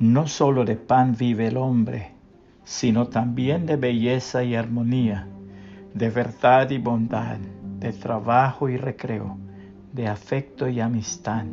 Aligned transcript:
No 0.00 0.28
solo 0.28 0.64
de 0.64 0.76
pan 0.76 1.16
vive 1.18 1.48
el 1.48 1.56
hombre, 1.56 2.12
sino 2.62 3.08
también 3.08 3.66
de 3.66 3.74
belleza 3.74 4.44
y 4.44 4.54
armonía, 4.54 5.26
de 5.92 6.08
verdad 6.08 6.70
y 6.70 6.78
bondad, 6.78 7.38
de 7.80 7.92
trabajo 7.92 8.68
y 8.68 8.76
recreo, 8.76 9.36
de 9.92 10.06
afecto 10.06 10.68
y 10.68 10.78
amistad, 10.78 11.44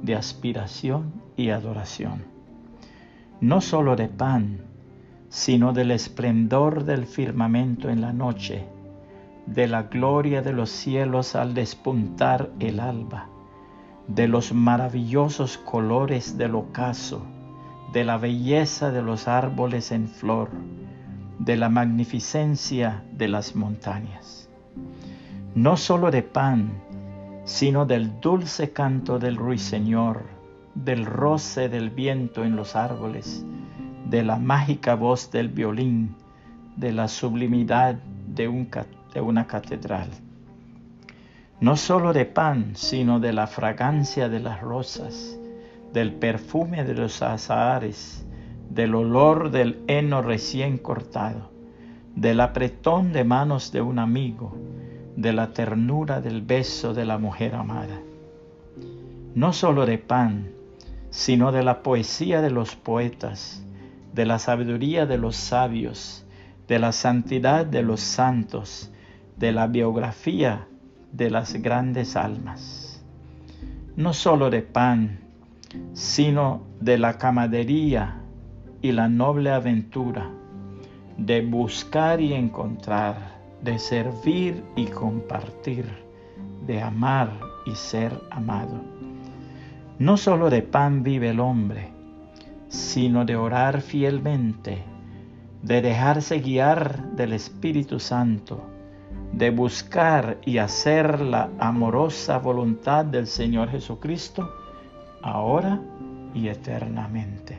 de 0.00 0.14
aspiración 0.14 1.12
y 1.36 1.50
adoración. 1.50 2.24
No 3.42 3.60
solo 3.60 3.94
de 3.94 4.08
pan, 4.08 4.62
sino 5.28 5.74
del 5.74 5.90
esplendor 5.90 6.84
del 6.84 7.04
firmamento 7.04 7.90
en 7.90 8.00
la 8.00 8.14
noche, 8.14 8.64
de 9.44 9.68
la 9.68 9.82
gloria 9.82 10.40
de 10.40 10.54
los 10.54 10.70
cielos 10.70 11.34
al 11.34 11.52
despuntar 11.52 12.50
el 12.58 12.80
alba, 12.80 13.28
de 14.08 14.28
los 14.28 14.54
maravillosos 14.54 15.58
colores 15.58 16.38
del 16.38 16.54
ocaso, 16.54 17.22
de 17.92 18.04
la 18.04 18.16
belleza 18.16 18.90
de 18.90 19.02
los 19.02 19.28
árboles 19.28 19.92
en 19.92 20.08
flor, 20.08 20.48
de 21.38 21.56
la 21.56 21.68
magnificencia 21.68 23.02
de 23.12 23.28
las 23.28 23.54
montañas. 23.54 24.48
No 25.54 25.76
solo 25.76 26.10
de 26.10 26.22
pan, 26.22 26.70
sino 27.44 27.84
del 27.84 28.20
dulce 28.20 28.72
canto 28.72 29.18
del 29.18 29.36
ruiseñor, 29.36 30.22
del 30.74 31.04
roce 31.04 31.68
del 31.68 31.90
viento 31.90 32.44
en 32.44 32.56
los 32.56 32.76
árboles, 32.76 33.44
de 34.08 34.22
la 34.22 34.38
mágica 34.38 34.94
voz 34.94 35.30
del 35.30 35.48
violín, 35.48 36.14
de 36.76 36.92
la 36.92 37.08
sublimidad 37.08 37.96
de, 38.26 38.48
una 38.48 39.46
catedral. 39.46 40.08
No 41.60 41.76
solo 41.76 42.12
de 42.12 42.24
pan, 42.24 42.72
sino 42.74 43.20
de 43.20 43.32
la 43.32 43.46
fragancia 43.46 44.28
de 44.30 44.40
las 44.40 44.60
rosas, 44.62 45.38
del 45.92 46.14
perfume 46.14 46.84
de 46.84 46.94
los 46.94 47.22
azahares, 47.22 48.26
del 48.70 48.94
olor 48.94 49.50
del 49.50 49.82
heno 49.86 50.22
recién 50.22 50.78
cortado, 50.78 51.50
del 52.14 52.40
apretón 52.40 53.12
de 53.12 53.24
manos 53.24 53.72
de 53.72 53.82
un 53.82 53.98
amigo, 53.98 54.56
de 55.16 55.32
la 55.32 55.52
ternura 55.52 56.20
del 56.20 56.42
beso 56.42 56.94
de 56.94 57.04
la 57.04 57.18
mujer 57.18 57.54
amada. 57.54 58.00
No 59.34 59.52
solo 59.52 59.84
de 59.86 59.98
pan, 59.98 60.52
sino 61.10 61.52
de 61.52 61.62
la 61.62 61.82
poesía 61.82 62.40
de 62.40 62.50
los 62.50 62.74
poetas, 62.74 63.62
de 64.14 64.24
la 64.24 64.38
sabiduría 64.38 65.04
de 65.06 65.18
los 65.18 65.36
sabios, 65.36 66.24
de 66.68 66.78
la 66.78 66.92
santidad 66.92 67.66
de 67.66 67.82
los 67.82 68.00
santos, 68.00 68.90
de 69.36 69.52
la 69.52 69.66
biografía 69.66 70.68
de 71.12 71.30
las 71.30 71.54
grandes 71.54 72.16
almas. 72.16 73.02
No 73.96 74.14
solo 74.14 74.48
de 74.48 74.62
pan, 74.62 75.20
sino 75.92 76.62
de 76.80 76.98
la 76.98 77.18
camadería 77.18 78.20
y 78.80 78.92
la 78.92 79.08
noble 79.08 79.50
aventura, 79.50 80.30
de 81.16 81.42
buscar 81.42 82.20
y 82.20 82.32
encontrar, 82.32 83.40
de 83.62 83.78
servir 83.78 84.64
y 84.76 84.86
compartir, 84.86 85.86
de 86.66 86.82
amar 86.82 87.30
y 87.64 87.74
ser 87.74 88.12
amado. 88.30 88.80
No 89.98 90.16
solo 90.16 90.50
de 90.50 90.62
pan 90.62 91.02
vive 91.02 91.30
el 91.30 91.40
hombre, 91.40 91.90
sino 92.68 93.24
de 93.24 93.36
orar 93.36 93.82
fielmente, 93.82 94.82
de 95.62 95.80
dejarse 95.80 96.40
guiar 96.40 97.12
del 97.12 97.34
Espíritu 97.34 98.00
Santo, 98.00 98.64
de 99.32 99.50
buscar 99.50 100.38
y 100.44 100.58
hacer 100.58 101.20
la 101.20 101.50
amorosa 101.58 102.38
voluntad 102.38 103.04
del 103.04 103.26
Señor 103.26 103.68
Jesucristo, 103.70 104.50
ahora 105.22 105.80
y 106.34 106.48
eternamente. 106.48 107.58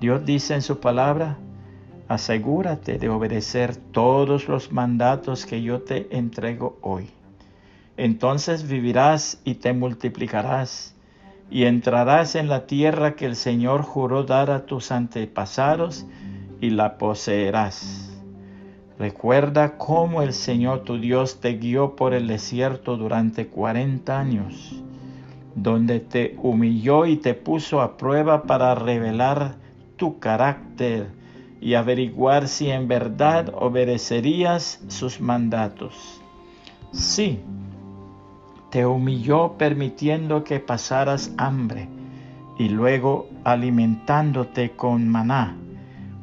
Dios 0.00 0.24
dice 0.24 0.54
en 0.54 0.62
su 0.62 0.80
palabra, 0.80 1.38
asegúrate 2.08 2.98
de 2.98 3.08
obedecer 3.08 3.76
todos 3.76 4.48
los 4.48 4.72
mandatos 4.72 5.46
que 5.46 5.62
yo 5.62 5.82
te 5.82 6.16
entrego 6.16 6.78
hoy. 6.82 7.10
Entonces 7.96 8.68
vivirás 8.68 9.40
y 9.44 9.54
te 9.54 9.72
multiplicarás 9.72 10.94
y 11.50 11.64
entrarás 11.64 12.34
en 12.34 12.48
la 12.48 12.66
tierra 12.66 13.14
que 13.14 13.26
el 13.26 13.36
Señor 13.36 13.82
juró 13.82 14.24
dar 14.24 14.50
a 14.50 14.64
tus 14.64 14.90
antepasados 14.90 16.06
y 16.60 16.70
la 16.70 16.96
poseerás. 16.96 18.10
Recuerda 18.98 19.76
cómo 19.76 20.22
el 20.22 20.32
Señor 20.32 20.84
tu 20.84 20.98
Dios 20.98 21.40
te 21.40 21.54
guió 21.58 21.94
por 21.94 22.14
el 22.14 22.26
desierto 22.26 22.96
durante 22.96 23.48
cuarenta 23.48 24.18
años, 24.18 24.82
donde 25.54 26.00
te 26.00 26.36
humilló 26.42 27.06
y 27.06 27.16
te 27.16 27.34
puso 27.34 27.80
a 27.80 27.96
prueba 27.96 28.44
para 28.44 28.74
revelar 28.74 29.56
tu 29.96 30.18
carácter 30.18 31.08
y 31.60 31.74
averiguar 31.74 32.48
si 32.48 32.70
en 32.70 32.88
verdad 32.88 33.52
obedecerías 33.54 34.82
sus 34.88 35.20
mandatos. 35.20 36.20
Sí, 36.90 37.40
te 38.70 38.84
humilló 38.84 39.52
permitiendo 39.58 40.44
que 40.44 40.58
pasaras 40.58 41.32
hambre 41.36 41.88
y 42.58 42.68
luego 42.68 43.28
alimentándote 43.44 44.72
con 44.72 45.08
maná, 45.08 45.56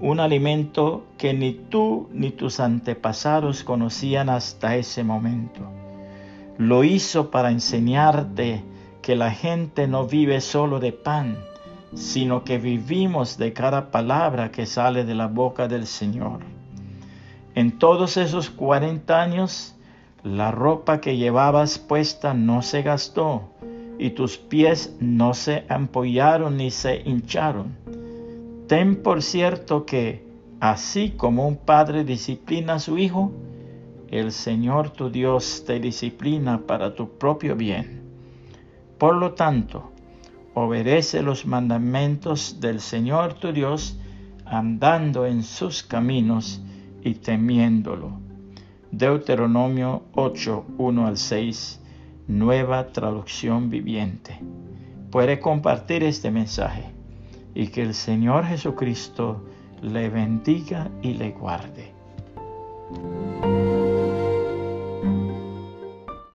un 0.00 0.20
alimento 0.20 1.04
que 1.16 1.34
ni 1.34 1.52
tú 1.52 2.08
ni 2.12 2.30
tus 2.30 2.60
antepasados 2.60 3.64
conocían 3.64 4.28
hasta 4.28 4.76
ese 4.76 5.04
momento. 5.04 5.60
Lo 6.58 6.84
hizo 6.84 7.30
para 7.30 7.50
enseñarte 7.50 8.62
que 9.08 9.16
la 9.16 9.30
gente 9.30 9.88
no 9.88 10.06
vive 10.06 10.42
solo 10.42 10.80
de 10.80 10.92
pan, 10.92 11.38
sino 11.94 12.44
que 12.44 12.58
vivimos 12.58 13.38
de 13.38 13.54
cada 13.54 13.90
palabra 13.90 14.50
que 14.50 14.66
sale 14.66 15.06
de 15.06 15.14
la 15.14 15.28
boca 15.28 15.66
del 15.66 15.86
Señor. 15.86 16.40
En 17.54 17.78
todos 17.78 18.18
esos 18.18 18.50
cuarenta 18.50 19.22
años, 19.22 19.74
la 20.22 20.50
ropa 20.50 21.00
que 21.00 21.16
llevabas 21.16 21.78
puesta 21.78 22.34
no 22.34 22.60
se 22.60 22.82
gastó 22.82 23.48
y 23.98 24.10
tus 24.10 24.36
pies 24.36 24.94
no 25.00 25.32
se 25.32 25.64
ampollaron 25.70 26.58
ni 26.58 26.70
se 26.70 27.00
hincharon. 27.02 27.78
Ten 28.66 29.02
por 29.02 29.22
cierto 29.22 29.86
que, 29.86 30.22
así 30.60 31.14
como 31.16 31.48
un 31.48 31.56
padre 31.56 32.04
disciplina 32.04 32.74
a 32.74 32.78
su 32.78 32.98
hijo, 32.98 33.32
el 34.10 34.32
Señor 34.32 34.90
tu 34.90 35.08
Dios 35.08 35.64
te 35.66 35.80
disciplina 35.80 36.60
para 36.66 36.94
tu 36.94 37.08
propio 37.16 37.56
bien. 37.56 37.97
Por 38.98 39.14
lo 39.16 39.32
tanto, 39.34 39.92
obedece 40.54 41.22
los 41.22 41.46
mandamientos 41.46 42.60
del 42.60 42.80
Señor 42.80 43.34
tu 43.34 43.52
Dios, 43.52 43.98
andando 44.44 45.26
en 45.26 45.42
sus 45.42 45.82
caminos 45.82 46.60
y 47.02 47.14
temiéndolo 47.14 48.28
Deuteronomio 48.90 50.04
8, 50.14 50.64
1 50.78 51.06
al 51.06 51.18
6, 51.18 51.80
nueva 52.26 52.88
traducción 52.88 53.68
viviente. 53.68 54.40
Puede 55.10 55.40
compartir 55.40 56.02
este 56.02 56.30
mensaje 56.30 56.84
y 57.54 57.68
que 57.68 57.82
el 57.82 57.92
Señor 57.92 58.46
Jesucristo 58.46 59.44
le 59.82 60.08
bendiga 60.08 60.90
y 61.02 61.14
le 61.14 61.32
guarde. 61.32 61.92